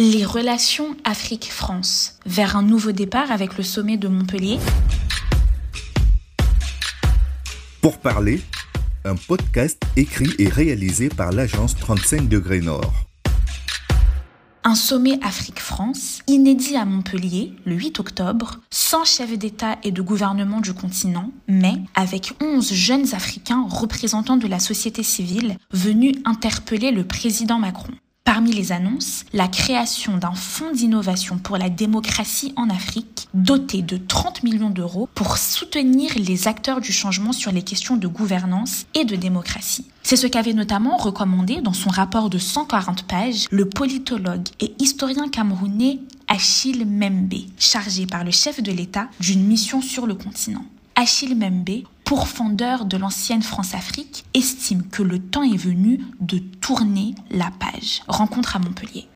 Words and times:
Les 0.00 0.24
relations 0.24 0.96
Afrique-France 1.04 2.18
vers 2.26 2.56
un 2.56 2.62
nouveau 2.62 2.90
départ 2.90 3.30
avec 3.30 3.56
le 3.56 3.62
sommet 3.62 3.96
de 3.96 4.08
Montpellier. 4.08 4.58
Pour 7.80 7.98
parler, 7.98 8.40
un 9.04 9.14
podcast 9.14 9.80
écrit 9.94 10.32
et 10.40 10.48
réalisé 10.48 11.10
par 11.10 11.30
l'agence 11.30 11.76
35 11.76 12.28
degrés 12.28 12.60
Nord. 12.60 12.92
Un 14.64 14.74
sommet 14.74 15.20
Afrique-France 15.22 16.22
inédit 16.26 16.74
à 16.74 16.84
Montpellier 16.84 17.52
le 17.64 17.76
8 17.76 18.00
octobre, 18.00 18.58
sans 18.72 19.04
chefs 19.04 19.38
d'État 19.38 19.78
et 19.84 19.92
de 19.92 20.02
gouvernement 20.02 20.60
du 20.60 20.74
continent, 20.74 21.30
mais 21.46 21.74
avec 21.94 22.32
11 22.42 22.72
jeunes 22.72 23.14
Africains 23.14 23.64
représentants 23.70 24.38
de 24.38 24.48
la 24.48 24.58
société 24.58 25.04
civile 25.04 25.56
venus 25.70 26.16
interpeller 26.24 26.90
le 26.90 27.04
président 27.04 27.60
Macron. 27.60 27.92
Parmi 28.34 28.50
les 28.50 28.72
annonces, 28.72 29.22
la 29.32 29.46
création 29.46 30.16
d'un 30.16 30.34
fonds 30.34 30.72
d'innovation 30.72 31.38
pour 31.38 31.56
la 31.56 31.70
démocratie 31.70 32.52
en 32.56 32.68
Afrique, 32.68 33.28
doté 33.32 33.80
de 33.80 33.96
30 33.96 34.42
millions 34.42 34.70
d'euros 34.70 35.08
pour 35.14 35.38
soutenir 35.38 36.10
les 36.16 36.48
acteurs 36.48 36.80
du 36.80 36.90
changement 36.90 37.30
sur 37.30 37.52
les 37.52 37.62
questions 37.62 37.96
de 37.96 38.08
gouvernance 38.08 38.86
et 38.94 39.04
de 39.04 39.14
démocratie. 39.14 39.86
C'est 40.02 40.16
ce 40.16 40.26
qu'avait 40.26 40.52
notamment 40.52 40.96
recommandé 40.96 41.60
dans 41.60 41.72
son 41.72 41.90
rapport 41.90 42.28
de 42.28 42.38
140 42.38 43.04
pages 43.04 43.46
le 43.52 43.68
politologue 43.68 44.48
et 44.58 44.74
historien 44.80 45.28
camerounais 45.28 46.00
Achille 46.26 46.86
Membe, 46.86 47.34
chargé 47.56 48.04
par 48.04 48.24
le 48.24 48.32
chef 48.32 48.60
de 48.60 48.72
l'État 48.72 49.06
d'une 49.20 49.44
mission 49.44 49.80
sur 49.80 50.08
le 50.08 50.16
continent. 50.16 50.64
Achille 50.96 51.36
Membe, 51.36 51.84
pourfendeur 52.04 52.84
de 52.84 52.96
l'ancienne 52.96 53.42
France-Afrique, 53.42 54.24
estime 54.34 54.82
que 54.88 55.02
le 55.02 55.18
temps 55.18 55.42
est 55.42 55.56
venu 55.56 56.00
de 56.20 56.38
tourner 56.38 57.14
la 57.30 57.50
page. 57.58 58.02
Rencontre 58.08 58.56
à 58.56 58.58
Montpellier. 58.58 59.08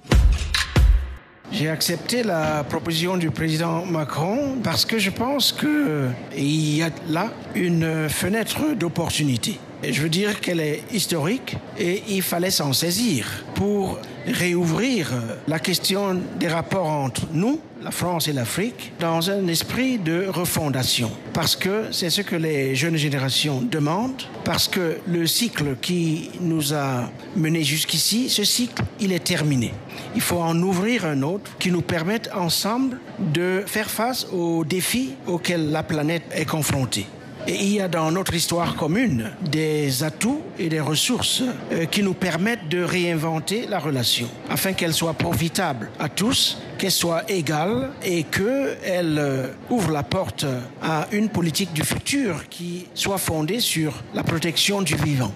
J'ai 1.51 1.70
accepté 1.70 2.23
la 2.23 2.62
proposition 2.62 3.16
du 3.16 3.30
président 3.30 3.87
Macron 3.87 4.59
parce 4.62 4.85
que 4.85 4.99
je 4.99 5.10
pense 5.10 5.52
qu'il 5.52 6.77
y 6.77 6.82
a 6.82 6.90
là 7.09 7.32
une 7.54 8.09
fenêtre 8.09 8.74
d'opportunité. 8.74 9.59
Et 9.82 9.93
je 9.93 10.02
veux 10.02 10.10
dire 10.10 10.40
qu'elle 10.40 10.60
est 10.60 10.82
historique 10.93 11.57
et 11.79 12.02
il 12.09 12.23
fallait 12.23 12.51
s'en 12.51 12.73
saisir 12.73 13.45
pour 13.55 13.99
réouvrir 14.32 15.12
la 15.46 15.59
question 15.59 16.21
des 16.38 16.48
rapports 16.48 16.87
entre 16.87 17.23
nous, 17.32 17.60
la 17.82 17.90
France 17.90 18.29
et 18.29 18.32
l'Afrique, 18.32 18.93
dans 18.98 19.30
un 19.30 19.46
esprit 19.46 19.98
de 19.98 20.26
refondation. 20.29 21.10
Parce 21.32 21.57
que 21.57 21.87
c'est 21.93 22.10
ce 22.10 22.23
que 22.23 22.37
les 22.37 22.74
jeunes 22.74 22.96
générations 22.96 23.60
demandent, 23.62 24.23
parce 24.45 24.68
que 24.68 24.99
le 25.06 25.26
cycle 25.26 25.76
qui 25.80 26.30
nous 26.40 26.74
a 26.74 27.10
menés 27.37 27.65
jusqu'ici, 27.65 28.29
ce 28.29 28.45
cycle, 28.45 28.82
il 29.01 29.12
est 29.12 29.24
terminé. 29.24 29.73
Il 30.15 30.21
faut 30.21 30.40
en 30.40 30.60
ouvrir 30.62 31.04
un 31.04 31.23
autre 31.23 31.51
qui 31.59 31.71
nous 31.71 31.82
permette 31.82 32.30
ensemble 32.34 32.99
de 33.18 33.62
faire 33.66 33.90
face 33.90 34.26
aux 34.32 34.65
défis 34.65 35.15
auxquels 35.26 35.71
la 35.71 35.82
planète 35.82 36.24
est 36.34 36.46
confrontée. 36.46 37.06
Et 37.49 37.54
il 37.54 37.73
y 37.73 37.80
a 37.80 37.88
dans 37.88 38.10
notre 38.10 38.35
histoire 38.35 38.77
commune 38.77 39.30
des 39.41 40.02
atouts 40.04 40.43
et 40.59 40.68
des 40.68 40.80
ressources 40.80 41.43
euh, 41.73 41.87
qui 41.87 42.02
nous 42.02 42.13
permettent 42.13 42.68
de 42.68 42.82
réinventer 42.82 43.66
la 43.66 43.79
relation 43.79 44.29
afin 44.51 44.74
qu'elle 44.74 44.93
soit 44.93 45.15
profitable 45.15 45.88
à 45.99 46.10
tous, 46.10 46.59
qu'elle 46.77 46.90
soit 46.90 47.23
égale 47.30 47.90
et 48.05 48.24
qu'elle 48.24 49.16
euh, 49.18 49.46
ouvre 49.71 49.93
la 49.93 50.02
porte 50.02 50.45
à 50.82 51.09
une 51.10 51.30
politique 51.30 51.73
du 51.73 51.85
futur 51.85 52.51
qui 52.51 52.87
soit 52.93 53.16
fondée 53.16 53.60
sur 53.60 53.95
la 54.12 54.24
protection 54.24 54.83
du 54.83 54.95
vivant. 54.96 55.33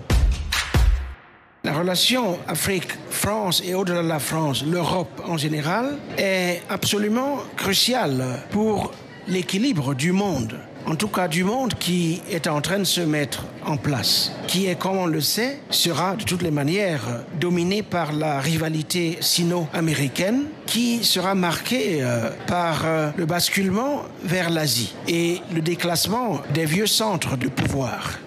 La 1.64 1.72
relation 1.72 2.38
Afrique-France 2.46 3.62
et 3.64 3.72
au-delà 3.72 4.02
de 4.02 4.08
la 4.08 4.18
France, 4.18 4.66
l'Europe 4.70 5.22
en 5.26 5.38
général, 5.38 5.96
est 6.18 6.60
absolument 6.68 7.38
cruciale 7.56 8.42
pour 8.50 8.92
l'équilibre 9.28 9.94
du 9.94 10.12
monde 10.12 10.58
en 10.86 10.96
tout 10.96 11.08
cas 11.08 11.28
du 11.28 11.44
monde 11.44 11.74
qui 11.74 12.22
est 12.30 12.46
en 12.46 12.60
train 12.60 12.78
de 12.78 12.84
se 12.84 13.00
mettre 13.00 13.44
en 13.64 13.76
place, 13.76 14.32
qui 14.46 14.66
est, 14.66 14.78
comme 14.78 14.96
on 14.96 15.06
le 15.06 15.20
sait, 15.20 15.60
sera 15.70 16.16
de 16.16 16.24
toutes 16.24 16.42
les 16.42 16.50
manières 16.50 17.24
dominé 17.40 17.82
par 17.82 18.12
la 18.12 18.40
rivalité 18.40 19.18
sino-américaine, 19.20 20.44
qui 20.66 21.04
sera 21.04 21.34
marquée 21.34 21.98
euh, 22.00 22.30
par 22.46 22.82
euh, 22.84 23.10
le 23.16 23.26
basculement 23.26 24.02
vers 24.24 24.50
l'Asie 24.50 24.94
et 25.08 25.40
le 25.54 25.60
déclassement 25.60 26.40
des 26.52 26.64
vieux 26.64 26.86
centres 26.86 27.36
de 27.36 27.48
pouvoir. 27.48 28.18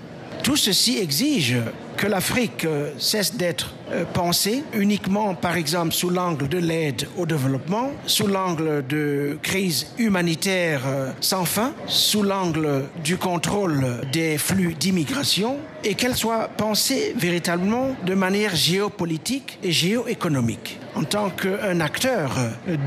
Tout 0.43 0.55
ceci 0.55 0.97
exige 0.99 1.57
que 1.95 2.07
l'Afrique 2.07 2.65
euh, 2.65 2.91
cesse 2.97 3.35
d'être 3.35 3.73
euh, 3.91 4.03
pensée 4.05 4.63
uniquement, 4.73 5.35
par 5.35 5.55
exemple, 5.55 5.93
sous 5.93 6.09
l'angle 6.09 6.47
de 6.47 6.57
l'aide 6.57 7.07
au 7.17 7.25
développement, 7.25 7.91
sous 8.05 8.27
l'angle 8.27 8.85
de 8.87 9.37
crise 9.41 9.87
humanitaire 9.97 10.81
euh, 10.85 11.11
sans 11.21 11.45
fin, 11.45 11.73
sous 11.87 12.23
l'angle 12.23 12.85
du 13.03 13.17
contrôle 13.17 14.01
des 14.11 14.37
flux 14.37 14.73
d'immigration, 14.73 15.57
et 15.83 15.95
qu'elle 15.95 16.15
soit 16.15 16.49
pensée 16.57 17.13
véritablement 17.17 17.95
de 18.05 18.13
manière 18.15 18.55
géopolitique 18.55 19.59
et 19.63 19.71
géoéconomique, 19.71 20.79
en 20.95 21.03
tant 21.03 21.29
qu'un 21.29 21.79
acteur 21.79 22.37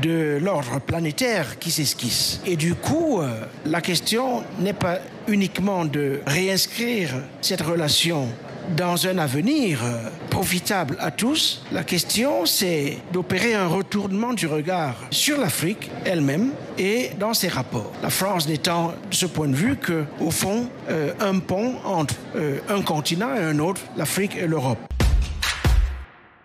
de 0.01 0.37
l'ordre 0.41 0.79
planétaire 0.81 1.59
qui 1.59 1.71
s'esquisse. 1.71 2.41
Et 2.45 2.57
du 2.57 2.75
coup, 2.75 3.21
la 3.65 3.79
question 3.79 4.43
n'est 4.59 4.73
pas 4.73 4.99
uniquement 5.27 5.85
de 5.85 6.19
réinscrire 6.25 7.11
cette 7.41 7.61
relation 7.61 8.27
dans 8.75 9.07
un 9.07 9.17
avenir 9.17 9.83
euh, 9.83 10.09
profitable 10.29 10.97
à 10.99 11.11
tous, 11.11 11.63
la 11.71 11.83
question 11.83 12.45
c'est 12.45 12.97
d'opérer 13.11 13.53
un 13.53 13.67
retournement 13.67 14.33
du 14.33 14.47
regard 14.47 14.95
sur 15.11 15.39
l'Afrique 15.39 15.89
elle-même 16.05 16.51
et 16.77 17.11
dans 17.19 17.33
ses 17.33 17.47
rapports. 17.47 17.91
La 18.01 18.09
France 18.09 18.47
n'étant 18.47 18.93
de 19.09 19.15
ce 19.15 19.25
point 19.25 19.47
de 19.47 19.55
vue 19.55 19.75
que, 19.77 20.05
au 20.19 20.31
fond, 20.31 20.69
euh, 20.89 21.13
un 21.19 21.39
pont 21.39 21.75
entre 21.85 22.15
euh, 22.35 22.59
un 22.69 22.81
continent 22.81 23.35
et 23.35 23.43
un 23.43 23.59
autre, 23.59 23.81
l'Afrique 23.97 24.35
et 24.35 24.47
l'Europe. 24.47 24.88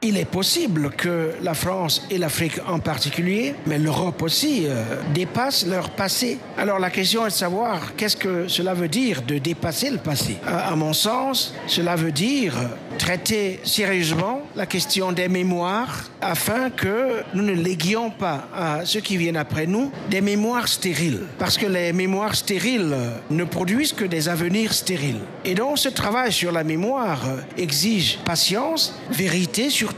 Il 0.06 0.18
est 0.18 0.26
possible 0.26 0.90
que 0.90 1.30
la 1.42 1.54
France 1.54 2.06
et 2.10 2.18
l'Afrique 2.18 2.60
en 2.68 2.78
particulier, 2.78 3.54
mais 3.66 3.78
l'Europe 3.78 4.20
aussi, 4.20 4.66
euh, 4.66 5.00
dépassent 5.14 5.66
leur 5.66 5.88
passé. 5.88 6.38
Alors 6.58 6.78
la 6.78 6.90
question 6.90 7.24
est 7.24 7.30
de 7.30 7.34
savoir 7.34 7.96
qu'est-ce 7.96 8.18
que 8.18 8.46
cela 8.46 8.74
veut 8.74 8.88
dire 8.88 9.22
de 9.22 9.38
dépasser 9.38 9.88
le 9.88 9.96
passé. 9.96 10.36
À, 10.46 10.76
mon 10.76 10.92
sens, 10.92 11.54
cela 11.66 11.96
veut 11.96 12.12
dire 12.12 12.52
traiter 12.98 13.60
sérieusement 13.64 14.42
la 14.56 14.66
question 14.66 15.12
des 15.12 15.28
mémoires 15.28 16.10
afin 16.20 16.70
que 16.70 17.22
nous 17.34 17.42
ne 17.42 17.52
léguions 17.52 18.10
pas 18.10 18.48
à 18.54 18.84
ceux 18.84 19.00
qui 19.00 19.16
viennent 19.16 19.36
après 19.36 19.66
nous 19.66 19.90
des 20.10 20.20
mémoires 20.20 20.68
stériles. 20.68 21.20
Parce 21.38 21.58
que 21.58 21.66
les 21.66 21.92
mémoires 21.92 22.34
stériles 22.34 22.94
ne 23.30 23.44
produisent 23.44 23.92
que 23.92 24.04
des 24.04 24.28
avenirs 24.28 24.72
stériles. 24.72 25.20
Et 25.44 25.54
donc 25.54 25.78
ce 25.78 25.88
travail 25.88 26.32
sur 26.32 26.52
la 26.52 26.64
mémoire 26.64 27.20
exige 27.56 28.18
patience, 28.24 28.94
vérité 29.10 29.70
sur 29.70 29.94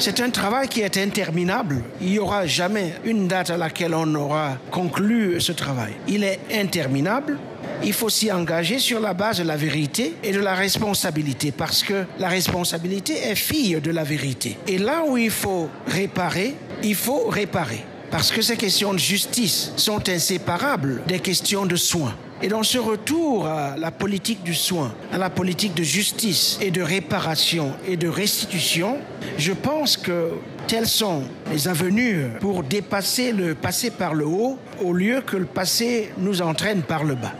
c'est 0.00 0.20
un 0.20 0.30
travail 0.30 0.66
qui 0.66 0.80
est 0.80 0.96
interminable. 0.96 1.82
Il 2.00 2.12
n'y 2.12 2.18
aura 2.18 2.46
jamais 2.46 2.94
une 3.04 3.28
date 3.28 3.50
à 3.50 3.58
laquelle 3.58 3.94
on 3.94 4.14
aura 4.14 4.56
conclu 4.70 5.38
ce 5.42 5.52
travail. 5.52 5.92
Il 6.08 6.24
est 6.24 6.40
interminable. 6.54 7.38
Il 7.82 7.94
faut 7.94 8.10
s'y 8.10 8.30
engager 8.30 8.78
sur 8.78 9.00
la 9.00 9.14
base 9.14 9.38
de 9.38 9.44
la 9.44 9.56
vérité 9.56 10.14
et 10.22 10.32
de 10.32 10.40
la 10.40 10.54
responsabilité, 10.54 11.50
parce 11.50 11.82
que 11.82 12.04
la 12.18 12.28
responsabilité 12.28 13.14
est 13.14 13.34
fille 13.34 13.80
de 13.80 13.90
la 13.90 14.04
vérité. 14.04 14.58
Et 14.66 14.76
là 14.76 15.02
où 15.06 15.16
il 15.16 15.30
faut 15.30 15.70
réparer, 15.86 16.54
il 16.82 16.94
faut 16.94 17.28
réparer, 17.28 17.82
parce 18.10 18.30
que 18.30 18.42
ces 18.42 18.56
questions 18.56 18.92
de 18.92 18.98
justice 18.98 19.72
sont 19.76 20.08
inséparables 20.08 21.02
des 21.06 21.20
questions 21.20 21.64
de 21.64 21.76
soins. 21.76 22.14
Et 22.42 22.48
dans 22.48 22.62
ce 22.62 22.78
retour 22.78 23.46
à 23.46 23.76
la 23.76 23.90
politique 23.90 24.42
du 24.42 24.54
soin, 24.54 24.94
à 25.12 25.18
la 25.18 25.28
politique 25.28 25.74
de 25.74 25.82
justice 25.82 26.58
et 26.62 26.70
de 26.70 26.80
réparation 26.80 27.72
et 27.86 27.96
de 27.96 28.08
restitution, 28.08 28.98
je 29.36 29.52
pense 29.52 29.96
que 29.96 30.32
telles 30.66 30.88
sont 30.88 31.24
les 31.52 31.68
avenues 31.68 32.28
pour 32.40 32.62
dépasser 32.62 33.32
le 33.32 33.54
passé 33.54 33.90
par 33.90 34.14
le 34.14 34.26
haut 34.26 34.58
au 34.82 34.92
lieu 34.92 35.20
que 35.20 35.36
le 35.36 35.44
passé 35.44 36.12
nous 36.16 36.40
entraîne 36.40 36.82
par 36.82 37.04
le 37.04 37.14
bas. 37.14 37.34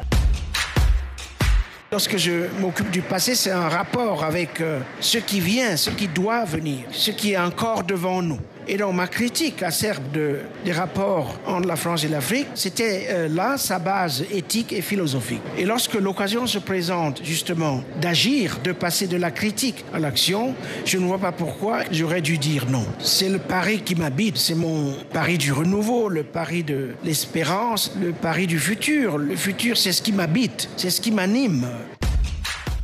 Lorsque 1.93 2.19
je 2.19 2.47
m'occupe 2.61 2.89
du 2.93 3.03
passé, 3.03 3.35
c'est 3.35 3.51
un 3.51 3.69
rapport 3.69 4.23
avec 4.23 4.61
euh, 4.61 4.79
ce 5.01 5.19
qui 5.19 5.41
vient, 5.41 5.77
ce 5.77 5.91
qui 5.91 6.07
doit 6.07 6.45
venir, 6.45 6.85
ce 6.93 7.11
qui 7.11 7.33
est 7.33 7.37
encore 7.37 7.83
devant 7.83 8.23
nous. 8.23 8.39
Et 8.73 8.77
donc 8.77 8.95
ma 8.95 9.09
critique 9.09 9.65
acerbe 9.65 10.13
de, 10.13 10.39
des 10.65 10.71
rapports 10.71 11.35
entre 11.45 11.67
la 11.67 11.75
France 11.75 12.05
et 12.05 12.09
l'Afrique, 12.09 12.47
c'était 12.55 13.09
euh, 13.11 13.29
là 13.29 13.59
sa 13.59 13.81
base 13.81 14.25
éthique 14.31 14.73
et 14.73 14.81
philosophique. 14.81 15.43
Et 15.59 15.65
lorsque 15.65 15.95
l'occasion 15.95 16.47
se 16.47 16.61
présente 16.61 17.21
justement 17.25 17.83
d'agir, 18.01 18.61
de 18.63 18.71
passer 18.71 19.09
de 19.09 19.17
la 19.17 19.33
critique 19.33 19.85
à 19.93 19.99
l'action, 19.99 20.55
je 20.85 20.99
ne 20.99 21.07
vois 21.07 21.19
pas 21.19 21.33
pourquoi 21.33 21.81
j'aurais 21.91 22.21
dû 22.21 22.39
dire 22.39 22.67
non. 22.71 22.87
C'est 23.01 23.29
le 23.29 23.41
pari 23.41 23.83
qui 23.83 23.97
m'habite, 23.97 24.37
c'est 24.37 24.55
mon 24.55 24.95
pari 25.13 25.37
du 25.37 25.51
renouveau, 25.51 26.09
le 26.09 26.23
pari 26.23 26.63
de 26.63 26.91
l'espérance, 27.03 27.91
le 28.01 28.13
pari 28.13 28.47
du 28.47 28.61
futur. 28.61 29.19
Le 29.19 29.35
futur, 29.35 29.77
c'est 29.77 29.91
ce 29.91 30.01
qui 30.01 30.13
m'habite, 30.13 30.69
c'est 30.77 30.91
ce 30.91 31.01
qui 31.01 31.11
m'anime. 31.11 31.67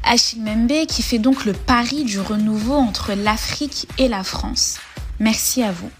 Achille 0.03 0.41
Membe 0.41 0.87
qui 0.89 1.03
fait 1.03 1.21
donc 1.21 1.45
le 1.45 1.53
pari 1.53 2.03
du 2.03 2.19
renouveau 2.19 2.75
entre 2.75 3.13
l'Afrique 3.15 3.87
et 3.99 4.09
la 4.09 4.25
France. 4.25 4.81
Merci 5.19 5.63
à 5.63 5.73
vous. 5.73 5.91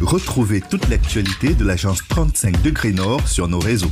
Retrouvez 0.00 0.60
toute 0.60 0.88
l'actualité 0.88 1.54
de 1.54 1.64
l'agence 1.64 2.00
35 2.08 2.60
degrés 2.62 2.92
Nord 2.92 3.26
sur 3.28 3.48
nos 3.48 3.60
réseaux. 3.60 3.90